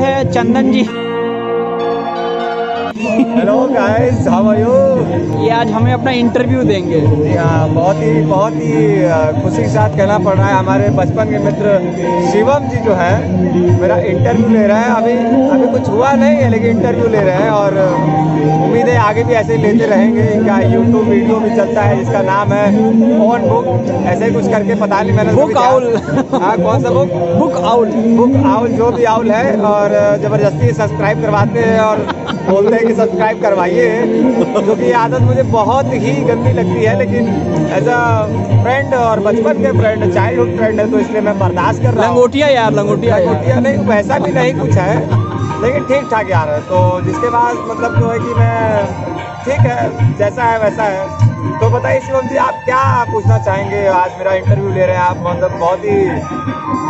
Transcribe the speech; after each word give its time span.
हैं 0.00 0.30
Chandan 0.32 0.72
ji. 0.72 0.99
Hello 3.00 3.54
guys 3.68 4.26
how 4.28 4.48
are 4.48 4.58
you 4.60 4.72
ये 5.42 5.50
आज 5.50 5.70
हमें 5.72 5.92
अपना 5.92 6.10
इंटरव्यू 6.22 6.62
देंगे। 6.64 6.98
हाँ 7.36 7.68
बहुत 7.74 7.96
ही 7.96 8.10
बहुत 8.22 8.54
ही 8.54 8.72
खुशी 9.42 9.62
के 9.62 9.68
साथ 9.68 9.96
कहना 9.96 10.18
पड़ 10.24 10.34
रहा 10.34 10.48
है 10.48 10.54
हमारे 10.54 10.88
बचपन 10.98 11.30
के 11.30 11.38
मित्र 11.44 11.76
शिवम 12.32 12.68
जी 12.70 12.80
जो 12.84 12.94
है 12.94 13.12
मेरा 13.80 13.96
इंटरव्यू 14.10 14.48
ले 14.48 14.66
रहे 14.66 14.78
हैं। 14.78 14.90
अभी 14.90 15.12
अभी 15.50 15.70
कुछ 15.72 15.88
हुआ 15.88 16.12
नहीं 16.14 16.36
है 16.36 16.50
लेकिन 16.50 16.76
इंटरव्यू 16.76 17.08
ले 17.08 17.20
रहे 17.20 17.36
हैं 17.36 17.50
और 17.50 17.78
उम्मीद 18.64 18.88
है 18.88 18.96
आगे 18.98 19.24
भी 19.24 19.34
ऐसे 19.34 19.56
लेते 19.56 19.86
रहेंगे। 19.86 20.28
इनका 20.32 20.58
यूट्यूब 20.60 21.08
वीडियो 21.08 21.38
भी 21.40 21.56
चलता 21.56 21.82
है 21.82 21.96
जिसका 21.98 22.22
नाम 22.22 22.52
है 22.52 22.66
ऑन 23.28 23.48
बुक 23.48 24.04
ऐसे 24.12 24.30
कुछ 24.32 24.50
करके 24.50 24.74
पता 24.80 25.00
नहीं 25.02 25.16
मैंने 25.16 25.32
बुक 25.34 25.56
आउल। 25.58 25.94
हाँ 26.42 26.56
कौन 26.58 26.82
सा 26.82 26.90
book 26.90 27.14
book 27.38 27.56
owl 27.64 27.88
book 28.18 28.36
owl 28.46 28.68
जो 28.76 28.90
भी 28.92 29.04
आउल 29.14 29.30
है 29.30 29.56
और 29.72 29.96
ज़बरदस्ती 30.22 30.72
सब्सक्राइब 30.72 31.22
करवाते 31.22 31.60
हैं 31.60 31.80
और 31.80 32.06
बोलते 32.50 32.74
हैं 32.76 32.86
कि 32.86 32.94
सब्सक्राइब 32.94 33.40
करवाइए। 33.42 33.88
क्योंकि 34.04 34.84
ये 34.84 34.92
आदत 35.00 35.20
मुझे 35.22 35.42
बहुत 35.52 35.92
ही 35.94 36.12
गंदी 36.24 36.52
लगती 36.52 36.84
है 36.84 36.96
लेकिन 36.98 37.28
एज 37.76 37.88
अ 37.88 38.00
फ्रेंड 38.62 38.94
और 38.94 39.20
बचपन 39.26 39.62
के 39.62 39.72
फ्रेंड 39.78 40.12
चाइल्डहुड 40.14 40.56
फ्रेंड 40.56 40.80
है 40.80 40.90
तो 40.90 40.98
इसलिए 41.00 41.20
मैं 41.20 41.38
बर्दाश्त 41.38 41.82
कर 41.82 41.94
रहा 41.94 42.06
हूँ। 42.06 42.14
लंगोटिया 42.14 42.48
यार 42.48 42.72
लंगोटिया। 42.74 43.18
लंगोटिया 43.18 43.60
नहीं 43.60 43.86
वैसा 43.88 44.18
भी 44.18 44.32
नहीं 44.32 44.54
कुछ 44.60 44.76
है 44.78 44.98
लेकिन 45.62 45.84
ठीक 45.84 46.10
ठाक 46.10 46.30
यार 46.30 46.48
है। 46.48 46.60
तो 46.68 46.78
जिसके 47.04 47.30
बाद 47.30 47.56
मतलब 47.70 47.98
जो 48.00 48.10
है 48.10 48.18
कि 48.18 48.34
मैं 48.34 48.86
ठीक 49.44 49.66
है 49.66 50.16
जैसा 50.18 50.44
है 50.44 50.58
वैसा 50.60 50.82
है। 50.84 51.19
तो 51.40 51.68
बताइए 51.70 52.00
शिवम 52.00 52.26
जी 52.28 52.36
आप 52.38 52.54
क्या 52.64 52.80
पूछना 53.10 53.36
चाहेंगे? 53.44 53.86
आज 53.88 54.10
मेरा 54.18 54.32
इंटरव्यू 54.34 54.72
ले 54.72 54.86
रहे 54.86 54.96
हैं 54.96 55.02
आप 55.02 55.16
मतलब 55.26 55.58
बहुत 55.60 55.84
ही 55.84 55.96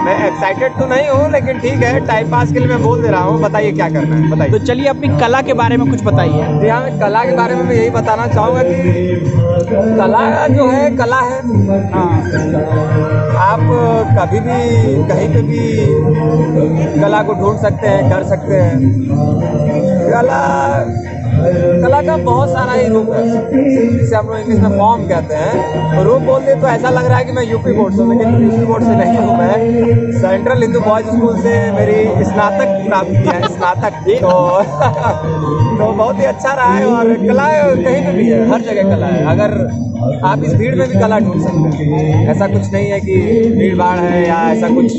मैं 0.04 0.14
एक्साइटेड 0.26 0.73
तो 0.78 0.86
नहीं 0.86 1.09
हूँ 1.09 1.30
लेकिन 1.32 1.59
ठीक 1.60 1.82
है 1.82 2.06
टाइम 2.06 2.30
पास 2.30 2.52
के 2.52 2.59
लिए 2.59 2.68
मैं 2.68 2.82
बोल 2.82 3.02
दे 3.02 3.09
रहा 3.09 3.20
हूँ। 3.23 3.40
बताइए 3.40 3.73
क्या 3.73 3.88
करना 3.88 4.16
है 4.16 4.30
बताइए। 4.30 4.50
तो 4.50 4.59
चलिए 4.66 4.86
अपनी 4.88 5.09
कला 5.20 5.40
के 5.42 5.54
बारे 5.54 5.76
में 5.76 5.90
कुछ 5.90 6.02
बताइए। 6.04 6.46
जी 6.60 6.68
हाँ 6.68 6.98
कला 7.01 7.24
के 7.24 7.37
बारे 7.37 7.54
में 7.54 7.62
मैं 7.62 7.74
यही 7.74 7.90
बताना 7.90 8.26
चाहूँगा 8.26 8.62
कि 8.62 8.74
कला 9.98 10.46
जो 10.48 10.68
है 10.70 10.90
कला 10.96 11.20
है। 11.20 11.40
हाँ। 11.92 12.09
आप 13.40 13.60
कभी 14.18 14.40
भी 14.40 14.59
कहीं 15.09 15.29
पे 15.35 15.42
भी 15.42 17.01
कला 17.02 17.23
को 17.23 17.35
ढूंढ 17.35 17.59
सकते 17.59 17.87
हैं 17.87 18.10
कर 18.10 18.24
सकते 18.29 18.60
हैं। 18.60 18.76
कला 20.10 20.42
कला 21.83 22.01
का 22.02 22.16
बहुत 22.16 22.49
सारा 22.49 22.73
ही 22.73 22.87
रूप 22.88 23.10
है। 23.10 23.23
जिसे 23.99 24.16
हम 24.16 24.27
लोग 24.27 24.38
इंग्लिश 24.38 24.59
में 24.60 24.79
फॉर्म 24.79 25.02
कहते 25.09 25.35
हैं। 25.35 26.02
रूप 26.05 26.23
बोलते 26.23 26.55
तो 26.55 26.69
ऐसा 26.69 26.91
लग 26.91 27.07
रहा 27.07 27.19
है 27.19 27.24
कि 27.24 27.32
मैं 27.32 27.45
यूपी 27.45 27.73
बोर्ड 27.73 27.95
से 27.95 28.07
लेकिन 28.09 28.43
यूपी 28.43 28.65
बोर्ड 28.66 28.85
से 28.85 28.97
नहीं 28.97 29.16
हूँ 29.19 29.37
मैं। 29.38 30.21
सेंट्रल 30.21 30.63
हिंदू 30.63 30.80
बॉयज़ 30.80 31.07
स्कूल 31.07 31.37
से 31.41 31.55
मेरी 31.73 32.24
स्नातक 32.24 32.87
प्राप्त 32.87 33.10
किया 33.10 33.32
है, 33.32 33.49
स्नातक। 33.49 34.01
तो 34.21 34.30
तो 35.80 35.93
बहुत 35.93 36.19
ही 36.19 36.24
अच्छा 36.24 36.52
रहा 36.52 36.74
है 36.74 36.87
और 36.87 37.15
कला 37.16 37.47
कहीं 37.75 38.07
पर 38.07 38.13
भी 38.13 38.29
है, 38.30 38.51
हर 38.51 38.60
जगह 38.60 38.95
कला 38.95 39.07
है। 39.07 39.25
अगर 39.27 39.57
आप 40.24 40.43
इस 40.45 40.54
भीड़ 40.54 40.74
में 40.74 40.88
भी 40.88 40.98
कला 41.01 41.18
ढूंढ 41.18 41.40
सकते 41.43 41.84
हैं। 41.84 42.29
ऐसा 42.30 42.46
कुछ 42.46 42.73
नहीं 42.73 42.90
है 42.90 43.01
कि 43.01 43.16
भीड़ 43.56 43.76
भाड़ 43.79 43.98
है 43.98 44.26
या 44.29 44.37
ऐसा 44.51 44.68
कुछ। 44.68 44.92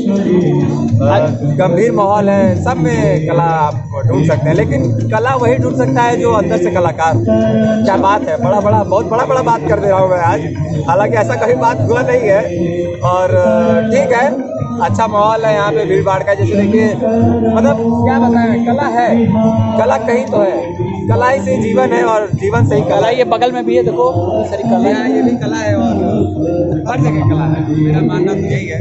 गंभीर 1.58 1.92
माहौल 1.92 2.28
है, 2.28 2.62
सब 2.64 2.76
में 2.78 3.26
कला 3.26 3.42
आप 3.42 4.04
ढूंढ 4.08 4.26
सकते 4.26 4.48
हैं। 4.48 4.54
लेकिन 4.56 4.84
कला 5.10 5.34
वही 5.36 5.56
ढूंढ 5.56 5.76
सकता 5.76 6.02
है 6.02 6.16
जो 6.20 6.32
अंदर 6.32 6.62
से 6.62 6.70
कलाकार। 6.70 7.24
क्या 7.24 7.96
बात 7.98 8.28
है, 8.28 8.36
बड़ा 8.44 8.60
बड़ा, 8.60 8.82
बहुत 8.84 9.06
बड़ा 9.06 9.24
बड़ा 9.26 9.42
बात 9.42 9.68
कर 9.68 9.80
दे 9.80 9.88
रहा 9.88 9.98
हूँ 9.98 10.10
मैं 10.10 10.20
आज। 10.22 10.84
हालाँकि 10.88 11.16
ऐसा 11.16 11.34
कभी 11.36 11.54
बात 11.56 11.80
हुआ 11.80 12.02
नहीं 12.02 12.28
है, 12.28 12.40
और 13.04 13.36
ठीक 13.90 14.12
है 14.12 14.26
अच्छा 14.82 15.06
माहौल 15.06 15.44
है 15.44 15.54
यहाँ 15.54 15.72
पे 15.72 15.84
भीड़ 15.86 16.04
भाड़ 16.04 16.22
का। 16.22 16.34
जैसे 16.34 16.54
देखिए 16.56 16.94
मतलब 17.48 17.76
क्या 18.04 18.18
बताएँ, 18.20 18.64
कला 18.66 18.86
है, 18.92 19.08
कला 19.78 19.96
कहीं 19.98 20.24
तो 20.26 20.40
है। 20.40 20.90
कला 21.08 21.28
ही 21.28 21.40
से 21.40 21.56
जीवन 21.58 21.92
है 21.92 22.02
और 22.04 22.28
जीवन 22.34 22.66
से 22.66 22.76
ही। 22.76 22.82
कला 22.82 23.08
ये 23.08 23.24
बगल 23.24 23.52
में 23.52 23.64
भी 23.66 23.76
है 23.76 23.82
देखो 23.82 24.04
सारी 24.46 24.62
कला 24.62 24.88
है। 24.88 25.14
ये 25.16 25.22
भी 25.22 25.36
कला 25.36 25.56
है 25.56 25.74
और 25.76 26.84
हर 26.88 27.00
जगह 27.00 27.28
कला 27.30 27.44
है। 27.44 27.80
मेरा 27.80 28.00
मानना 28.00 28.32
तो 28.32 28.46
यही 28.46 28.66
है। 28.66 28.78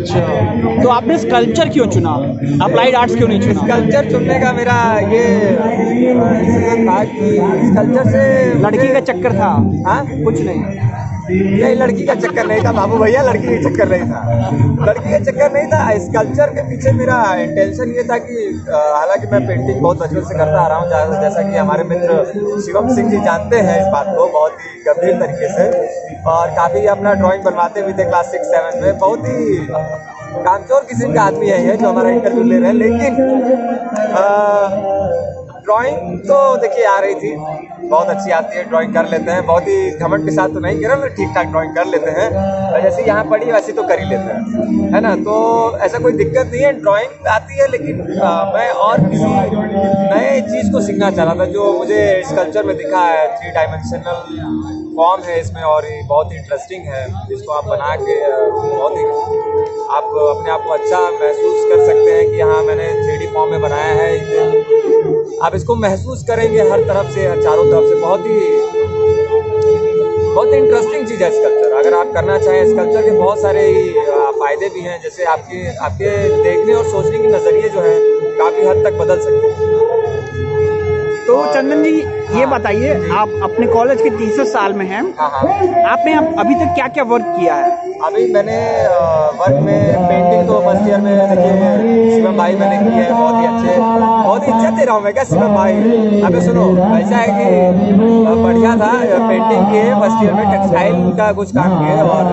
अच्छा। 0.00 0.82
तो 0.82 0.88
आपने 0.88 1.18
स्कल्पचर 1.18 1.68
क्यों 1.68 1.86
चुना? 1.86 2.12
अप्लाइड 2.64 2.94
आर्ट्स 2.94 3.16
क्यों 3.16 3.28
नहीं 3.28 3.40
चुना? 3.40 3.66
कल्चर 3.66 4.10
चुनने 4.10 4.38
का 4.40 4.52
मेरा 4.52 4.78
ये 5.12 5.24
था 6.86 7.02
कि 7.04 7.36
कल्चर 7.76 8.10
से 8.10 8.22
लड़की 8.60 8.88
का 8.88 9.00
चक्कर 9.12 9.32
था। 9.32 9.50
हाँ? 9.86 10.04
कुछ 10.24 10.40
नहीं। 10.40 11.11
नहीं 11.22 11.74
लड़की 11.76 12.04
का 12.06 12.14
चक्कर 12.14 12.46
नहीं 12.46 12.64
था, 12.64 12.72
बाबू 12.72 12.96
भैया, 12.98 13.22
लड़की 13.22 13.46
का 13.46 13.58
चक्कर 13.62 13.88
नहीं 13.88 14.02
था। 14.02 14.20
लड़की 14.86 15.10
का 15.10 15.18
चक्कर 15.20 15.52
नहीं 15.52 15.66
था, 15.66 15.90
इस 15.92 16.08
कल्चर 16.14 16.50
के 16.54 16.62
पीछे 16.68 16.92
मेरा 16.92 17.18
इंटेंशन 17.42 17.92
ये 17.96 18.02
था 18.02 18.18
कि 18.18 18.36
हालाँकि 18.68 19.26
मैं 19.26 19.40
पेंटिंग 19.46 19.80
बहुत 19.80 19.98
बचपन 19.98 20.24
से 20.28 20.38
करता 20.38 20.60
आ 20.60 20.66
रहा 20.68 20.78
हूँ 20.78 20.88
जैसा 21.22 21.42
कि 21.42 21.56
हमारे 21.56 21.84
मित्र 21.84 22.60
शिवम 22.66 22.94
सिंह 22.94 23.10
जी 23.10 23.20
जानते 23.24 23.56
हैं 23.60 23.80
इस 23.80 23.92
बात 23.92 24.06
को 24.16 24.26
बहुत 24.28 24.56
ही 24.60 24.82
गंभीर 24.88 25.14
तरीके 25.20 25.48
से। 25.54 25.64
और 26.30 26.50
काफ़ी 26.56 26.86
अपना 26.86 27.12
ड्राइंग 27.14 27.44
बनवाते 27.44 27.82
भी 27.82 27.92
थे 27.92 28.04
क्लास 28.04 28.26
सिक्स 28.32 28.46
सेवन 28.46 28.82
में। 28.82 28.98
बहुत 28.98 29.26
ही 29.26 29.56
कामचोर 30.34 30.84
किस्म 30.88 31.12
का 31.14 31.22
आदमी 31.22 31.48
है 31.48 31.76
जो 31.76 31.88
हमारा 31.88 32.10
इंटरव्यू 32.10 32.42
ले 32.42 32.58
रहे 32.58 32.68
हैं। 32.68 32.74
लेकिन 32.74 33.12
ड्राइंग 35.64 36.18
तो 36.28 36.36
देखिए 36.62 36.84
आ 36.86 36.98
रही 37.00 37.14
थी। 37.14 37.34
बहुत 37.88 38.08
अच्छी 38.08 38.30
आती 38.30 38.56
है 38.56 38.62
ड्राइंग 38.68 38.94
कर 38.94 39.08
लेते 39.08 39.30
हैं। 39.30 39.44
बहुत 39.46 39.68
ही 39.68 39.90
घमंड 39.98 40.24
के 40.24 40.34
साथ 40.34 40.48
तो 40.54 40.60
नहीं 40.60 40.80
करें 40.82 41.08
ठीक 41.16 41.28
ठाक 41.34 41.46
ड्राइंग 41.46 41.74
कर 41.76 41.86
लेते 41.86 42.10
हैं। 42.18 42.28
जैसे 42.82 43.02
यहाँ 43.06 43.24
पढ़ी 43.30 43.52
वैसे 43.52 43.72
तो 43.72 43.82
कर 43.88 44.00
ही 44.00 44.08
लेते 44.08 44.32
हैं। 44.32 44.90
है 44.94 45.00
ना? 45.00 45.14
तो 45.26 45.34
ऐसा 45.84 45.98
कोई 45.98 46.12
दिक्कत 46.14 46.50
नहीं 46.52 46.62
है 46.62 46.72
ड्राइंग 46.80 47.26
आती 47.28 47.58
है 47.60 47.68
लेकिन 47.70 48.00
आ, 48.20 48.52
मैं 48.54 48.68
और 48.86 49.00
किसी 49.10 49.24
नए 49.24 50.40
चीज़ 50.50 50.72
को 50.72 50.80
सीखना 50.80 51.10
चाह 51.10 51.24
रहा 51.24 51.34
था 51.34 51.44
जो 51.52 51.72
मुझे 51.78 52.00
स्कल्पचर 52.28 52.64
में 52.66 52.76
दिखा 52.76 53.04
है 53.06 53.26
थ्री 53.36 53.50
डायमेंशनल 53.50 54.91
फॉर्म 54.96 55.22
है 55.24 55.38
इसमें 55.40 55.62
और 55.64 55.84
ये 55.86 56.02
बहुत 56.08 56.32
ही 56.32 56.36
इंटरेस्टिंग 56.38 56.86
है। 56.88 57.04
जिसको 57.28 57.52
आप 57.52 57.64
बना 57.66 57.94
के 57.98 58.16
बहुत 58.52 58.96
ही 58.96 59.04
आप 59.92 60.10
अपने 60.30 60.50
आप 60.50 60.62
को 60.64 60.72
अच्छा 60.72 61.00
महसूस 61.12 61.64
कर 61.70 61.84
सकते 61.86 62.12
हैं 62.12 62.30
कि 62.30 62.40
हाँ 62.40 62.62
मैंने 62.64 62.92
थ्री 62.96 63.26
फॉर्म 63.34 63.50
में 63.50 63.60
बनाया 63.60 63.94
है 63.94 64.14
इसे 64.16 64.40
आप 65.46 65.54
इसको 65.54 65.74
महसूस 65.76 66.22
करेंगे 66.28 66.60
हर 66.70 66.80
तरफ़ 66.88 67.10
से 67.14 67.26
हर 67.26 67.42
चारों 67.42 67.64
तरफ़ 67.70 67.88
से। 67.88 67.94
बहुत 68.00 68.26
ही, 68.26 68.40
बहुत 70.26 70.52
इंटरेस्टिंग 70.54 71.06
चीज़ 71.08 71.22
है 71.22 71.30
स्कल्पचर 71.30 71.72
अगर 71.78 71.94
आप 71.94 72.12
करना 72.14 72.38
चाहें 72.38 72.64
स्कल्पचर 72.66 73.02
के 73.02 73.10
बहुत 73.12 73.42
सारे 73.42 73.66
फ़ायदे 74.38 74.68
भी 74.68 74.80
हैं, 74.80 75.00
जैसे 75.02 75.24
आपके 75.32 75.66
आपके 75.86 76.14
देखने 76.42 76.74
और 76.74 76.84
सोचने 76.86 77.18
की 77.18 77.28
नज़रिए 77.28 77.68
जो 77.68 77.80
है, 77.80 77.98
काफ़ी 78.38 78.66
हद 78.66 78.84
तक 78.86 78.98
बदल 79.00 79.20
सकते 79.20 79.46
हैं। 79.46 80.01
तो 81.32 81.44
चंदन 81.52 81.82
जी 81.82 81.90
ये 82.38 82.46
बताइए 82.46 82.88
आप 83.18 83.28
अपने 83.42 83.66
कॉलेज 83.66 84.00
के 84.02 84.10
तीसरे 84.16 84.44
साल 84.46 84.72
में 84.74 84.84
हैं। 84.86 85.02
हाँ 85.18 85.28
हाँ। 85.30 85.52
आपने 85.92 86.12
अब 86.14 86.34
अभी 86.40 86.54
तक 86.54 86.74
क्या 86.74 86.88
क्या 86.96 87.04
वर्क 87.12 87.24
किया 87.38 87.54
है? 87.54 87.70
अभी 88.06 88.24
मैंने 88.32 88.56
वर्क 89.38 89.56
में 89.62 90.08
पेंटिंग 90.08 90.48
तो 90.48 90.60
फ़र्स्ट 90.66 90.88
ईयर 90.88 91.00
में 91.00 91.14
देखिए 91.30 92.10
शिवम 92.10 92.36
भाई 92.38 92.56
मैंने 92.56 92.78
की 92.82 92.98
है 92.98 93.08
बहुत 93.12 93.40
ही 93.40 93.46
अच्छे 93.46 93.78
बहुत 93.78 94.46
ही 94.48 94.52
इज़्ज़त 94.52 94.78
दे 94.78 94.84
रहा 94.84 94.94
हूँ 94.94 95.02
मैं 95.04 95.12
क्या 95.14 95.24
शिवम 95.24 95.54
भाई। 95.54 96.20
अभी 96.28 96.40
सुनो 96.46 96.66
ऐसा 96.98 97.16
है 97.16 97.28
कि 97.38 97.48
बढ़िया 98.42 98.76
था 98.82 98.92
पेंटिंग 99.28 99.66
किए 99.72 99.94
फ़र्स्ट 99.94 100.24
ईयर 100.24 100.34
में 100.34 100.44
टेक्सटाइल 100.50 101.12
का 101.18 101.32
कुछ 101.40 101.54
काम 101.56 101.78
किए 101.78 102.00
और 102.02 102.24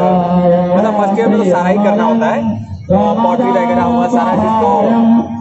मतलब 0.76 1.02
फ़र्स्ट 1.02 1.20
ईयर 1.20 1.28
में 1.28 1.38
तो 1.38 1.52
सारा 1.52 1.70
ही 1.70 1.78
करना 1.84 2.04
होता 2.04 2.28
है। 2.28 2.68
पॉटरी 2.90 3.50
वगैरह 3.52 3.84
हुआ 3.84 4.08
सारा 4.12 4.32
चीज़ 4.36 4.56
तो 4.62 4.70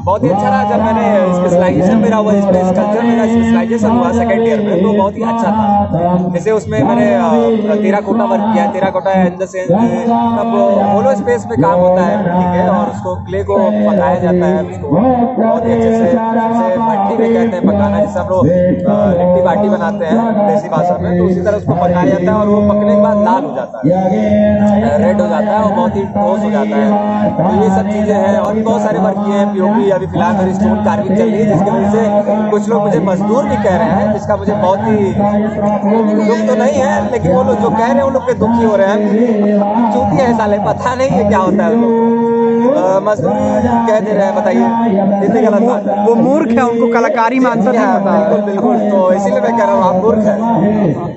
बहुत 0.08 0.22
ही 0.24 0.28
अच्छा 0.28 0.48
रहा 0.48 0.62
जब 0.68 0.82
मैंने 0.82 1.06
स्पेशलाइजेशन 1.32 1.96
मेरा 2.02 2.16
हुआ 2.16 2.32
स्पेस 2.34 2.68
कल्चर 2.76 3.02
मेरा 3.06 3.24
स्पेशलाइजेशन 3.26 3.90
हुआ 3.90 4.12
सेकेंड 4.12 4.46
ईयर 4.46 4.60
में 4.60 4.82
तो 4.82 4.92
बहुत 4.92 5.16
ही 5.16 5.22
अच्छा 5.22 5.50
था। 5.56 6.30
जैसे 6.34 6.50
उसमें 6.52 6.76
मैंने 6.82 7.08
तेरा 7.82 8.00
कोटा 8.06 8.24
वर्क 8.30 8.46
किया 8.52 8.64
तेरा 8.72 8.90
कोटा 8.90 9.12
इन 9.22 9.36
द 9.38 9.48
सेंस 9.48 9.70
अब 9.70 10.54
होलो 10.94 11.14
स्पेस 11.16 11.44
में 11.50 11.56
काम 11.62 11.80
होता 11.80 12.06
है? 12.06 12.16
उसको 13.08 13.24
क्ले 13.24 13.42
को 13.44 13.56
पकाया 13.56 14.18
जाता 14.20 14.46
है, 14.46 14.62
उसको 14.64 14.88
बहुत 14.88 15.66
ही 15.66 15.72
अच्छे 15.72 15.90
से, 15.90 16.04
जैसे 16.04 16.76
भट्टी 16.78 17.16
में 17.16 17.28
कहते 17.34 17.56
हैं 17.56 17.66
पकाना, 17.66 18.00
जैसे 18.00 18.18
हम 18.20 18.28
लोग 18.28 18.46
लिट्टी 19.18 19.42
बाटी 19.42 19.68
बनाते 19.68 20.06
हैं 20.06 20.46
देसी 20.48 20.68
भाषा 20.68 20.96
में 20.98 21.18
तो 21.18 21.24
उसी 21.24 21.40
तरह 21.40 21.56
उसको 21.56 21.74
पकाया 21.74 22.04
जाता 22.06 22.24
है 22.24 22.34
और 22.34 22.46
वो 22.48 22.60
पकने 22.68 22.94
के 22.94 23.00
बाद 23.02 23.24
लाल 23.24 23.44
हो 23.44 23.54
जाता 23.56 23.76
है। 23.78 24.98
रेड 24.98 25.20
हो 25.20 25.26
जाता 25.28 25.46
है 25.48 25.60
और 25.60 25.72
बहुत 25.72 25.96
ही 25.96 26.02
ठोस 26.14 26.40
हो 26.42 26.50
जाता 26.50 26.76
है। 26.76 26.88
तो 27.38 27.48
ये 27.62 27.68
सब 27.70 27.90
चीज़ें 27.90 28.14
हैं 28.16 28.36
और 28.38 28.54
भी 28.54 28.62
बहुत 28.62 28.82
सारे 28.82 28.98
वर्क 28.98 29.24
हैं 29.28 29.46
पीओपी 29.54 29.90
अभी 29.90 30.06
फ़िलहाल 30.06 30.36
मेरी 30.36 30.54
स्टोन 30.54 30.84
कार्विंग 30.84 31.16
चल 31.16 31.24
रही 31.24 31.40
है, 31.40 31.46
जिसकी 31.46 31.70
वजह 31.70 31.90
से 31.90 32.50
कुछ 32.50 32.68
लोग 32.68 32.82
मुझे 32.82 33.00
मजदूर 33.08 33.44
भी 33.44 33.56
कह 33.58 33.76
रहे 33.76 33.90
हैं, 33.90 34.12
जिसका 34.12 34.36
मुझे 34.36 34.52
बहुत 34.54 34.80
ही 34.82 34.96
दुख 36.18 36.46
तो 36.48 36.54
नहीं 36.54 36.78
है, 36.78 37.10
लेकिन 37.12 37.32
वो 37.32 37.42
लोग 37.42 37.60
जो 37.60 37.70
कह 37.70 37.86
रहे 37.86 37.94
हैं, 37.94 38.02
उन 38.02 38.12
लोग 38.12 38.26
पे 38.26 38.34
दुखी 38.36 38.64
हो 38.64 38.76
रहे 38.76 38.88
हैं। 38.88 38.98
चूती 39.92 40.16
है 40.16 40.32
साले, 40.38 40.58
पता 40.66 40.94
नहीं 40.94 41.10
है 41.10 41.28
क्या 41.28 41.38
होता 41.38 41.64
है 41.64 41.76
को। 41.76 42.27
मजदूरी 43.02 43.68
कह 43.88 44.00
दे 44.00 44.12
रहे 44.12 44.26
हैं 44.26 44.34
बताइए। 44.36 44.66
कितनी 45.20 45.40
गलत 45.42 45.62
बात 45.62 45.82
वो 46.08 46.14
मूर्ख 46.16 46.50
है 46.50 46.64
उनको 46.64 46.92
कलाकारी 46.92 47.38
मानता 47.40 47.56
आंसर 47.58 47.72
नहीं 47.72 47.86
पता। 47.94 48.10
बिल्कुल 48.18 48.40
बिल्कुल 48.44 48.90
तो 48.90 49.12
इसीलिए 49.12 49.40
मैं 49.40 49.56
कह 49.58 49.64
रहा 49.64 49.74
हूँ 49.74 49.82
आप 49.84 49.94
मूर्ख 50.04 50.22
हैं। 50.24 51.07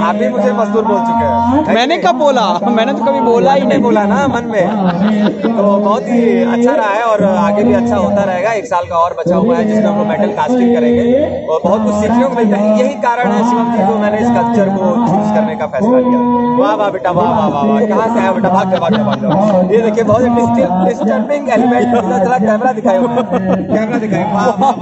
आप 0.00 0.14
भी 0.14 0.28
मुझे 0.28 0.52
मजदूर 0.52 0.84
बोल 0.84 0.98
चुके 1.00 1.24
हैं। 1.24 1.74
मैंने 1.74 1.96
कब 1.98 2.14
बोला? 2.18 2.46
मैंने 2.70 2.92
तो 2.92 3.04
कभी 3.04 3.20
बोला 3.22 3.52
ही 3.52 3.66
नहीं। 3.66 3.82
बोला 3.82 4.04
ना 4.06 4.26
मन 4.28 4.44
में। 4.46 4.64
तो 5.42 5.62
बहुत 5.78 6.08
ही 6.08 6.20
अच्छा 6.44 6.74
रहा 6.74 6.90
है 6.90 7.02
और 7.04 7.24
आगे 7.24 7.62
भी 7.64 7.74
अच्छा 7.74 7.96
होता 7.96 8.24
रहेगा। 8.24 8.52
एक 8.54 8.66
साल 8.66 8.84
का 8.88 8.96
और 8.98 9.16
बचा 9.18 9.36
हुआ 9.36 9.56
है 9.56 9.64
जिसमें 9.64 9.86
हम 9.86 9.98
लोग 9.98 10.06
मेटल 10.08 10.32
कास्टिंग 10.36 10.74
करेंगे। 10.76 11.46
और 11.46 11.60
बहुत 11.64 11.84
कुछ 11.84 11.94
सीखने 11.94 12.24
को 12.24 12.34
मिलता 12.36 12.56
है। 12.56 12.78
यही 12.78 12.94
कारण 13.04 13.32
है 13.32 13.40
शिवम 13.50 13.72
जी 13.72 13.86
को 13.88 13.98
मैंने 13.98 14.18
इस 14.18 14.28
कल्चर 14.38 14.68
को 14.76 14.92
चूज़ 15.06 15.34
करने 15.34 15.54
का 15.56 15.66
फैसला 15.74 16.00
किया। 16.00 16.20
वाह 16.58 16.74
वाह 16.74 16.90
बेटा 16.90 17.10
वाह 17.10 17.30
वाह 17.30 17.48
वाह 17.48 17.64
वाह। 17.64 17.86
कहाँ 17.86 18.08
से 18.14 18.20
आया 18.20 18.32
बेटा? 18.32 18.48
भाग 18.48 18.78
भाग 18.80 18.94
भाग 18.94 19.72
ये 19.72 19.80
देखिए 19.80 20.04
बहुत 20.04 20.22
डिस्टर्बिंग 20.88 21.48
एलिमेंट 21.50 21.94
थोड़ा 21.94 22.38
कैमरा 22.38 22.72
दिखाए 22.72 22.98
कैमरा 22.98 23.98
वाह 24.34 24.72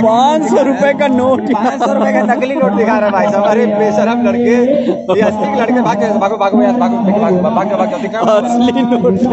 पाँच 0.00 0.48
सौ 0.50 0.62
रुपए 0.64 0.92
का 1.00 1.06
नोट 1.10 1.40
पाँच 1.52 1.78
सौ 1.82 1.92
रुपए 1.92 2.12
का 2.12 2.22
नकली 2.32 2.54
नोट 2.54 2.72
दिखा 2.72 2.98
रहा 2.98 3.06
है 3.06 3.12
भाई 3.12 3.26
साहब। 3.26 3.44
अरे 3.44 3.66
बेशरम 3.74 4.26
लड़के। 4.26 4.49
ये 4.50 5.20
असली 5.22 5.60
लड़के 5.60 5.82
भाग 5.82 6.04
भागो 6.20 6.36
भागो 6.36 6.62
यार 6.62 6.78
भागो 6.78 6.96
भागो 7.20 7.50
भागो 7.50 7.76
भागो 7.76 8.38
असली 8.38 8.82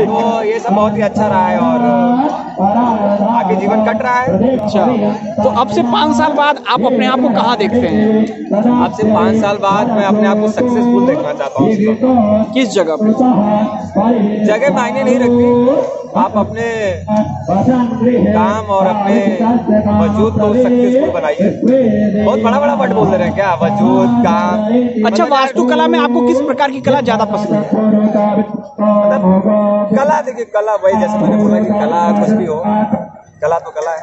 तो 0.05 0.43
ये 0.43 0.59
सब 0.59 0.73
बहुत 0.73 0.97
ही 0.97 1.01
अच्छा 1.01 1.27
रहा 1.27 1.47
है 1.47 1.59
और 1.59 2.46
आगे 2.59 3.55
जीवन 3.55 3.83
कट 3.85 4.01
रहा 4.03 4.19
है। 4.19 4.57
अच्छा। 4.57 4.85
तो 5.43 5.49
अब 5.61 5.67
से 5.69 5.81
पाँच 5.83 6.15
साल 6.17 6.33
बाद 6.33 6.63
आप 6.67 6.85
अपने 6.85 7.05
आप 7.07 7.19
को 7.21 7.29
कहाँ 7.31 7.57
देखते 7.57 7.87
हैं? 7.87 8.25
अब 8.47 8.93
से 8.97 9.03
पाँच 9.13 9.35
साल 9.41 9.57
बाद 9.61 9.91
मैं 9.91 10.05
अपने 10.05 10.27
आप 10.27 10.37
को 10.37 10.47
सक्सेसफुल 10.49 11.05
देखना 11.07 11.33
चाहता 11.33 11.63
हूँ। 11.63 12.53
किस 12.53 12.73
जगह 12.73 12.95
पे? 13.01 13.11
जगह 14.45 14.75
मायने 14.75 15.03
नहीं 15.03 15.19
रखती। 15.19 15.95
आप 16.17 16.37
अपने 16.37 16.67
काम 18.33 18.65
और 18.75 18.87
अपने 18.87 19.17
वजूद 19.99 20.33
को 20.33 20.53
सक्सेसफुल 20.53 21.09
बनाइए। 21.11 21.49
बहुत 22.23 22.39
बड़ा 22.43 22.59
बड़ा 22.59 22.73
वर्ड 22.73 22.93
बोल 22.93 23.07
रहे 23.07 23.27
हैं 23.27 23.33
क्या? 23.35 23.53
वजूद 23.63 24.09
काम। 24.25 25.05
अच्छा 25.05 25.25
वास्तुकला 25.27 25.87
में 25.87 25.99
आपको 25.99 26.27
किस 26.27 26.41
प्रकार 26.41 26.71
की 26.71 26.81
कला 26.81 27.01
ज़्यादा 27.01 27.25
पसंद 27.27 27.53
है? 27.53 27.61
मतलब 28.79 29.21
कला 29.97 30.21
देखिए 30.21 30.45
कला 30.53 30.73
वही 30.83 30.99
जैसे 30.99 31.17
मैंने 31.17 31.37
बोला 31.43 31.59
कि 31.59 31.69
कला 31.79 32.01
कुछ 32.19 32.29
भी 32.31 32.46
हो। 32.47 32.63
कला 33.41 33.57
तो 33.59 33.71
कला 33.71 33.91
है। 33.91 33.97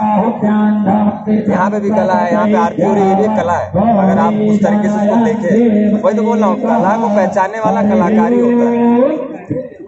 यहाँ 1.50 1.70
पे 1.70 1.81
भी 1.81 1.91
कला 1.91 2.14
है, 2.14 2.31
यहाँ 2.32 2.46
पे 2.46 2.55
आरती 2.56 2.82
हो 2.82 2.93
रही 2.94 3.05
है 3.05 3.17
भी 3.19 3.37
कला 3.37 3.52
है। 3.52 3.69
अगर 3.69 4.19
आप 4.19 4.35
उस 4.50 4.62
तरीके 4.64 4.88
से 4.88 4.94
उसको 4.96 5.25
देखें, 5.25 6.02
वही 6.02 6.17
तो 6.17 6.23
बोल 6.23 6.38
रहा 6.38 6.49
हूँ, 6.49 6.61
कला 6.61 6.96
को 6.96 7.08
पहचानने 7.08 7.61
वाला 7.61 7.82
कलाकारी 7.85 8.41
होता 8.41 8.70
है। 8.70 9.33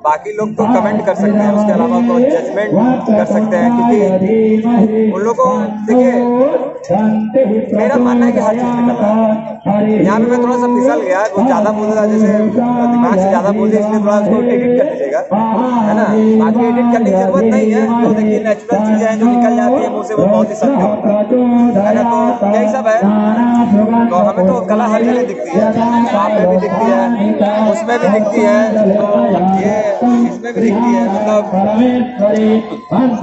बाकी 0.06 0.32
लोग 0.32 0.49
तो 0.56 0.64
कमेंट 0.75 1.05
कर 1.06 1.14
सकते 1.14 1.38
हैं, 1.38 1.53
उसके 1.53 1.73
अलावा 1.73 2.00
तो 2.08 2.19
जजमेंट 2.20 2.70
कर 3.08 3.25
सकते 3.26 3.56
हैं, 3.56 3.69
क्योंकि 3.76 5.12
उन 5.12 5.20
लोगों, 5.23 5.50
देखिए, 5.87 6.12
मेरा 7.79 7.97
मानना 7.99 8.26
है 8.26 8.32
कि 8.32 8.41
हर 8.41 8.55
चीज़ 8.55 8.75
में 8.79 8.85
कला 8.88 9.08
है। 9.08 9.25
यहाँ 10.05 10.19
पे 10.20 10.26
मैं 10.26 10.38
थोड़ा 10.43 10.56
सा 10.56 10.67
फिसल 10.75 11.00
गया, 11.00 11.23
कुछ 11.35 11.44
ज़्यादा 11.47 11.70
बोल 11.79 11.88
रहा 11.88 12.05
जैसे 12.06 12.26
दिमाग 12.26 13.14
से 13.14 13.29
ज़्यादा 13.29 13.50
बोल 13.53 13.70
दिया 13.70 13.81
इसलिए 13.81 14.00
थोड़ा 14.00 14.19
उसको 14.19 14.43
एडिट 14.43 14.79
कर 14.79 14.87
दीजिएगा। 14.91 15.20
है 15.87 15.94
ना? 15.97 16.05
बाकी 16.43 16.67
एडिट 16.67 16.93
करने 16.93 17.11
की 17.11 17.17
ज़रूरत 17.17 17.44
नहीं 17.44 17.73
है 17.73 17.82
तो 18.05 18.12
देखिए 18.14 18.38
नेचुरल 18.44 18.79
चीज़ें 18.87 19.06
हैं 19.08 19.19
जो 19.19 19.26
निकल 19.26 19.56
जाती 19.56 19.82
है 19.82 19.88
मुँह 19.93 20.05
से 20.05 20.14
वो 20.14 20.26
बहुत 20.26 20.50
ही 20.50 20.55
सत्य 20.55 20.82
होता 20.82 21.08
है। 21.08 21.94
ना? 21.94 22.03
तो 22.41 22.47
यही 22.55 22.69
सब 22.73 22.87
है। 22.87 22.99
तो 24.11 24.17
हमें 24.29 24.44
तो 24.47 24.55
कला 24.69 24.87
हर 24.87 25.03
जगह 25.05 25.23
दिखती 25.26 25.50
है 25.50 25.64
आप 26.17 26.31
में 26.31 26.47
भी 26.49 26.56
दिखती 26.56 26.85
है। 26.87 27.00
उसमें 27.86 27.98
भी 28.00 28.08
दिखती 28.08 28.40
है। 28.40 28.58
तो 28.76 29.08
ये 29.58 29.74
इसमें 30.26 30.52
भी 30.54 30.60
दिखती 30.60 30.94
है 30.94 31.02
मतलब 31.06 31.42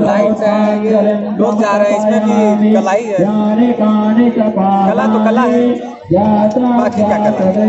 लाइट्स 0.01 0.41
है 0.41 0.57
ये 0.85 1.01
लोग 1.37 1.61
जा 1.61 1.73
रहे 1.77 1.91
हैं 1.91 1.97
इसमें 1.99 2.19
भी 2.59 2.73
कला 2.75 2.91
ही 2.91 3.05
है। 3.05 3.17
कला 4.89 5.05
तो 5.13 5.19
कला 5.25 5.41
है। 5.43 5.91
बाकी 6.13 7.03
क्या 7.03 7.17
कला 7.17 7.43
है? 7.49 7.67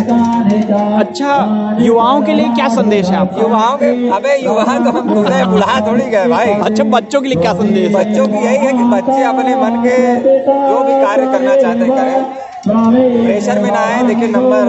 अच्छा 1.00 1.32
युवाओं 1.80 2.22
के 2.22 2.32
लिए 2.34 2.48
क्या 2.54 2.68
संदेश 2.70 3.10
है 3.10 3.16
आपका? 3.16 3.40
युवाओं 3.42 3.76
के 3.78 3.90
अबे 4.16 4.36
युवा 4.36 4.64
तो 4.64 4.90
हम 4.90 5.14
खुद 5.14 5.28
बुढ़ा 5.50 5.80
थोड़ी 5.86 6.06
गए 6.06 6.26
भाई। 6.28 6.48
अच्छा 6.62 6.84
बच्चों 6.96 7.20
के 7.20 7.28
लिए 7.28 7.40
क्या 7.42 7.52
संदेश 7.54 7.92
बच्चों 7.94 8.26
की 8.28 8.38
यही 8.46 8.56
है 8.56 8.72
कि 8.72 8.84
बच्चे 8.94 9.22
अपने 9.24 9.54
मन 9.56 9.82
के 9.84 9.96
जो 10.16 10.82
भी 10.84 10.94
कार्य 11.04 11.26
करना 11.32 11.54
चाहते 11.56 11.84
हैं 11.84 11.92
करें। 11.92 12.18
प्रेशर 12.66 13.58
में 13.60 13.70
ना 13.70 13.78
आए, 13.78 14.02
देखिए 14.02 14.28
नंबर 14.28 14.68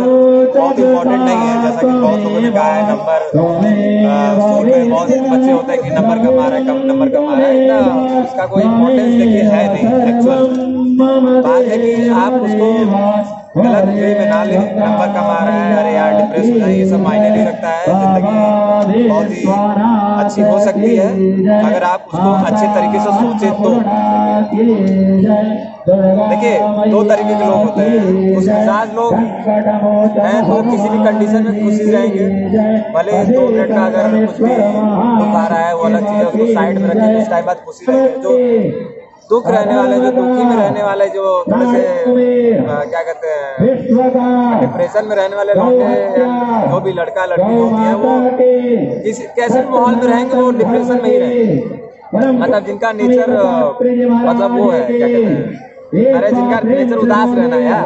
बहुत 0.56 0.80
इंपॉर्टेंट 0.80 1.20
नहीं 1.20 1.36
है, 1.38 1.62
जैसा 1.62 1.82
कि 1.82 1.88
बहुत 1.88 2.20
लोगों 2.20 2.40
ने 2.42 2.50
कहा 2.52 2.64
है, 2.66 2.82
नंबर 2.90 3.20
स्कूल 3.28 4.66
में 4.66 4.90
बहुत 4.90 5.10
से 5.10 5.20
बच्चे 5.22 5.52
होते 5.52 5.72
हैं 5.72 5.82
कि 5.84 5.90
नंबर 5.90 6.18
कम 6.26 6.40
आ 6.40 6.48
रहा 6.48 6.58
है, 6.58 6.66
कम, 6.66 6.82
नंबर 6.88 7.10
कम 7.10 7.28
आ 7.28 7.38
रहा 7.38 7.48
है 7.48 7.52
इतना 7.58 7.78
उसका 8.22 8.46
कोई 8.46 8.64
इम्पोर्टेंस 8.64 9.14
देखिए 9.14 9.44
है 9.44 9.62
नहीं 9.74 9.86
एक्चुअल 10.10 10.44
बात 10.98 11.64
है 11.66 11.78
कि 11.78 12.10
आप 12.24 12.34
उसको 12.34 12.68
गलत 13.58 13.86
वे 13.88 14.10
में 14.20 14.30
ना 14.30 14.44
लें, 14.44 14.60
नंबर 14.78 15.08
कम 15.08 15.28
आ 15.28 15.44
रहा 15.46 15.54
है, 15.54 15.78
अरे 15.78 15.94
यार 15.94 16.12
डिप्रेस 16.22 16.50
हो 16.50 16.58
जाए 16.60 16.74
ये 16.74 16.86
सब 16.90 17.00
मायने 17.04 17.30
नहीं 17.30 17.46
रखता 17.46 17.70
है, 17.70 17.86
ज़िंदगी 17.86 19.08
बहुत 19.08 19.30
ही 19.30 19.38
अच्छी 20.24 20.42
हो 20.42 20.60
सकती 20.66 20.92
है, 20.96 21.08
अगर 21.62 21.84
आप 21.84 22.02
उसको 22.14 22.30
अच्छे 22.44 22.68
तरीके 22.76 23.00
से 23.00 23.12
सोचे 23.22 23.50
तो। 23.64 23.70
देखिए 25.88 26.92
दो 26.92 27.02
तरीके 27.04 27.34
के 27.36 27.46
लोग 27.46 27.56
होते 27.56 27.82
हैं। 27.82 28.36
कुछ 28.36 28.44
मिजाज 28.44 28.94
लोग 28.96 29.14
हैं 29.14 30.40
तो 30.48 30.62
किसी 30.70 30.90
भी 30.90 31.04
कंडीशन 31.04 31.44
में 31.44 31.64
खुशी 31.64 31.92
रहेंगे। 31.92 32.26
भले 32.94 33.24
दो 33.26 33.42
मिनट 33.50 33.70
का 33.70 33.86
अगर 33.86 34.26
कुछ 34.26 34.38
भी 34.38 34.56
दुख 34.56 35.36
रहा 35.36 35.60
है 35.60 35.76
वो 35.76 35.84
अलग 35.84 36.08
चीज़ 36.08 36.18
है 36.18 36.26
उसको 36.26 36.46
साइड 36.54 36.80
में 36.80 36.88
रखें 36.90 37.18
कुछ 37.18 37.30
टाइम 37.30 37.46
बाद 37.46 37.58
खुशी 37.66 37.86
रहेंगे। 37.86 38.22
जो 38.22 38.32
दुख 39.30 39.48
रहने 39.50 39.76
वाले 39.76 40.00
जो 40.00 40.12
दुखी 40.12 40.44
में 40.44 40.56
रहने 40.56 40.84
वाले 40.84 41.08
जो 41.10 41.22
थोड़े 41.44 41.66
से 41.68 41.84
अ, 42.56 42.84
क्या 42.90 43.02
कहते 43.04 43.28
हैं 43.28 44.60
डिप्रेशन 44.62 45.08
में 45.10 45.16
रहने 45.16 45.36
वाले 45.36 45.54
लोग 45.54 45.80
या 45.82 46.66
जो 46.72 46.80
भी 46.82 46.92
लड़का 46.94 47.26
लड़की 47.26 47.54
होती 47.54 47.84
है 47.84 47.94
वो 47.96 48.12
किसी 49.04 49.24
कैसे 49.38 49.64
माहौल 49.70 49.96
में 49.96 50.04
रहेंगे 50.04 50.36
वो 50.36 50.52
डिप्रेशन 50.60 51.02
में 51.04 51.10
ही 51.10 51.18
रहेंगे। 51.18 51.84
मतलब 52.16 52.66
जिनका 52.66 52.92
नेचर 52.94 53.32
मतलब 54.26 54.58
वो 54.58 54.70
है 54.72 54.82
क्या 54.88 55.08
कहते 55.08 55.24
हैं 55.26 55.74
अरे 55.86 56.30
जिनका 56.32 56.60
नेचर 56.66 56.98
उदास 56.98 57.30
रहना 57.38 57.56
है 57.56 57.64
यार 57.64 57.86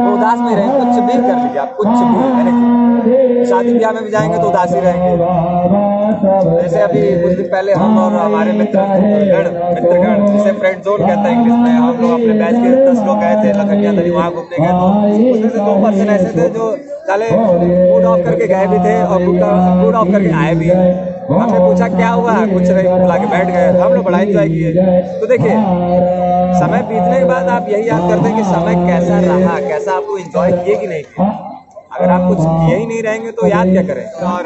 वो 0.00 0.12
उदास 0.16 0.38
में 0.38 0.54
रहेंगे 0.56 0.78
कुछ 0.78 0.98
भी 1.04 1.12
कर 1.20 1.36
लीजिए 1.36 1.60
आप 1.60 1.74
कुछ 1.76 1.88
भी 1.88 2.26
मैंने 2.34 3.44
शादी 3.46 3.72
ब्याह 3.74 3.92
में 3.92 4.02
भी 4.04 4.10
जाएँगे 4.10 4.38
तो 4.38 4.48
उदास 4.48 4.74
ही 4.74 4.80
रहेंगे। 4.80 5.12
जैसे 6.62 6.80
अभी 6.80 7.02
कुछ 7.22 7.32
दिन 7.32 7.46
पहले 7.52 7.72
हम 7.72 7.98
और 7.98 8.12
हमारे 8.14 8.52
मित्र 8.52 8.78
गण 8.78 9.48
मित्रगण 9.74 10.26
जिसे 10.32 10.52
फ्रेंड 10.58 10.82
जोन 10.84 11.06
कहते 11.06 11.28
हैं 11.28 11.32
इंग्लिश 11.32 11.54
में 11.58 11.70
हम 11.70 12.00
लोग 12.00 12.10
अपने 12.10 12.32
बैच 12.40 12.56
के 12.56 12.70
दस 12.86 13.04
लोग 13.06 13.20
गए 13.20 13.36
थे 13.44 13.52
लखनिया 13.60 13.92
नदी 13.92 14.10
वहाँ 14.10 14.30
घूमने 14.32 14.58
गए 14.58 14.72
तो 14.72 14.86
उसमें 15.30 15.50
से 15.50 15.58
दो 15.58 15.82
पर्सन 15.84 16.10
ऐसे 16.16 16.32
थे 16.38 16.48
जो 16.48 16.74
साले 17.06 17.30
मूड 17.30 18.04
ऑफ़ 18.04 18.20
करके 18.24 18.46
गए 18.46 18.66
भी 18.66 18.78
थे 18.78 19.02
और 19.04 19.24
मूड 19.24 19.94
ऑफ़ 19.94 20.12
करके 20.12 20.34
आए 20.42 20.54
भी 20.54 20.70
हमने 21.32 21.58
पूछा 21.58 21.88
क्या 21.88 22.08
हुआ? 22.10 22.34
कुछ 22.46 22.68
नहीं 22.68 22.88
बुला 22.90 23.16
के 23.16 23.26
बैठ 23.26 23.46
गए। 23.48 23.66
हम 23.80 23.92
लोग 23.92 24.04
बड़ा 24.04 24.18
एंजॉय 24.20 24.48
किए। 24.48 24.72
तो 25.20 25.26
देखिए, 25.26 25.54
समय 26.60 26.82
बीतने 26.88 27.18
के 27.18 27.24
बाद 27.24 27.48
आप 27.48 27.68
यही 27.70 27.88
याद 27.88 28.08
करते 28.10 28.28
हैं 28.28 28.36
कि 28.36 28.44
समय 28.44 28.74
कैसा 28.86 29.18
रहा, 29.20 29.58
कैसा 29.60 29.92
आपको 29.92 30.18
इंजॉय 30.18 30.52
किए 30.54 30.76
कि 30.76 30.86
नहीं 30.86 31.02
किए। 31.04 31.26
अगर 31.92 32.10
आप 32.10 32.28
कुछ 32.28 32.38
किए 32.40 32.76
ही 32.76 32.86
नहीं 32.86 33.02
रहेंगे 33.02 33.30
तो 33.32 33.46
याद 33.46 33.68
क्या 33.68 33.82
करें? 33.84 34.04
और 34.26 34.42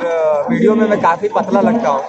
वीडियो 0.51 0.75
में 0.75 0.89
मैं 0.89 1.01
काफ़ी 1.01 1.29
पतला 1.37 1.61
लगता 1.61 1.89
हूँ। 1.89 2.03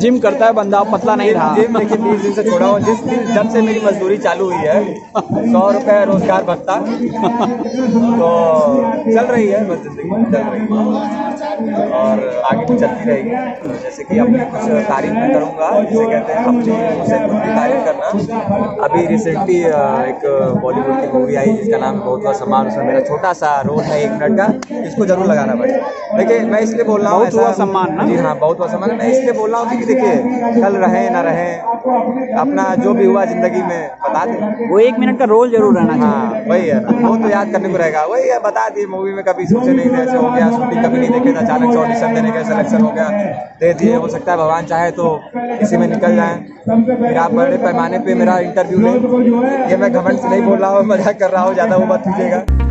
जिम 0.00 0.18
करता 0.18 0.46
है 0.46 0.52
बंदा 0.52 0.82
पतला 0.84 1.14
नहीं 1.14 1.32
रहा। 1.32 1.54
जिम 1.56 1.78
देखिए 1.78 1.96
बीस 1.98 2.20
दिन 2.22 2.32
से 2.32 2.42
छोड़ा 2.42 2.66
हूँ। 2.66 2.80
जिस 2.80 3.00
दिन, 3.00 3.34
जब 3.34 3.50
से 3.50 3.62
मेरी 3.62 3.80
मजदूरी 3.86 4.16
चालू 4.18 4.44
हुई 4.44 4.56
है, 4.58 4.94
सौ 5.52 5.70
रुपए 5.70 6.04
रोज़गार 6.04 6.42
भत्ता 6.44 6.76
तो 6.76 8.30
चल 9.06 9.26
रही 9.26 9.46
है, 9.48 9.64
बस 9.68 9.82
ज़िंदगी 9.82 10.24
चल 10.32 10.42
रही 10.42 10.60
है। 10.60 11.35
और 11.56 12.42
आगे 12.46 12.64
भी 12.64 12.78
चलती 12.78 13.04
रहेगी। 13.04 13.30
जैसे 13.82 14.04
कि 14.04 14.18
अपनी 14.18 14.38
कुछ 14.52 14.84
तारीफ़ 14.88 15.12
मैं 15.14 15.32
करूँगा। 15.32 15.70
जिसे 15.82 16.04
कहते 16.06 16.32
हैं 16.32 16.44
अपनी 16.44 16.72
मुझसे 16.98 17.18
खुद 17.18 17.36
की 17.36 17.54
तारीफ़ 17.56 17.84
करना। 17.84 18.08
अभी 18.86 19.06
रिसेंटली 19.06 19.58
एक 19.58 20.20
बॉलीवुड 20.62 21.00
की 21.00 21.12
मूवी 21.12 21.34
आई 21.36 21.52
जिसका 21.54 21.78
नाम 21.78 22.00
बहुत 22.00 22.22
बहुत 22.22 22.38
सम्मान 22.38 22.66
उसमें 22.68 22.84
मेरा 22.86 23.00
छोटा 23.08 23.32
सा 23.34 23.60
रोल 23.66 23.82
है 23.82 24.02
एक 24.04 24.10
मिनट 24.12 24.38
का 24.38 24.46
इसको 24.80 25.06
ज़रूर 25.06 25.26
लगाना 25.26 25.54
भाई 25.54 25.70
देखिए 26.16 26.40
मैं 26.50 26.60
इसलिए 26.60 26.84
बोल 26.84 27.00
रहा 27.02 27.12
हूँ 27.12 27.26
बहुत 27.26 27.56
सम्मान 27.56 27.94
ना? 27.94 28.04
जी 28.06 28.14
हाँ 28.16 28.38
बहुत 28.38 28.58
बहुत 28.58 28.70
सम्मान। 28.70 28.94
मैं 28.96 29.08
इसलिए 29.08 29.32
बोल 29.32 29.50
रहा 29.50 29.60
हूँ 29.60 29.78
कि 29.78 29.84
देखिए 29.86 30.62
कल 30.62 30.76
रहे 30.76 31.08
ना 31.10 31.20
रहे 31.22 31.50
अपना 32.40 32.64
जो 32.76 32.92
भी 32.94 33.04
हुआ 33.06 33.24
ज़िंदगी 33.24 33.62
में 33.62 33.88
बता 34.02 34.24
दें। 34.26 34.68
वो 34.70 34.78
एक 34.80 34.98
मिनट 34.98 35.18
का 35.18 35.24
रोल 35.26 35.50
ज़रूर 35.50 35.76
रहना 35.78 35.94
हाँ 36.04 36.42
वही 36.48 36.68
है। 36.68 36.78
वो 36.78 37.16
तो 37.16 37.28
याद 37.28 37.52
करने 37.52 37.68
को 37.68 37.76
रहेगा। 37.76 38.04
वही 38.06 38.28
है 38.28 38.38
बता 38.42 38.68
दिए 38.68 38.86
मूवी 38.86 39.12
में 39.14 39.22
कभी 39.24 39.46
सोचे 39.46 39.72
नहीं 39.72 39.90
थे 39.90 40.02
ऐसे 40.02 40.16
हो 40.16 40.30
गया 40.30 40.50
शूटिंग 40.50 40.84
कभी 40.84 40.98
नहीं 40.98 41.10
देखे 41.10 41.32
थे। 41.32 41.45
अचानक 41.46 41.72
से 41.72 41.78
ऑडिशन 41.78 42.14
देने 42.14 42.30
का 42.32 42.42
सिलेक्शन 42.44 42.80
हो 42.82 42.90
गया। 42.92 43.08
दे 43.60 43.72
दिए 43.74 43.94
हो 43.96 44.08
सकता 44.08 44.32
है 44.32 44.38
भगवान 44.38 44.66
चाहे 44.66 44.90
तो 44.92 45.06
इसी 45.62 45.76
में 45.76 45.86
निकल 45.88 46.16
जाए। 46.16 46.36
मेरा 46.68 47.22
आप 47.22 47.32
बड़े 47.32 47.56
पैमाने 47.58 47.98
पे 48.00 48.14
मेरा 48.16 48.38
इंटरव्यू 48.40 49.42
है 49.44 49.70
ये 49.70 49.76
मैं 49.76 49.92
घमंड 49.92 50.18
से 50.18 50.28
नहीं 50.28 50.42
बोल 50.42 50.58
रहा 50.58 50.70
हूँ 50.70 50.86
मज़ाक 50.86 51.18
कर 51.20 51.30
रहा 51.30 51.42
हूँ 51.42 51.54
ज़्यादा 51.54 51.76
वो 51.76 51.86
मत 51.86 52.02
कीजिएगा। 52.06 52.65